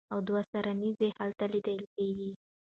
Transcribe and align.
او 0.13 0.19
دوه 0.27 0.41
سرې 0.51 0.73
نېزې 0.81 1.09
هلته 1.19 1.43
لیدلې 1.53 1.87
کېږي. 1.95 2.31